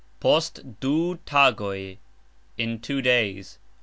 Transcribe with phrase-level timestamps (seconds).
[0.19, 1.99] Post du tagoj.
[2.57, 3.59] In two days.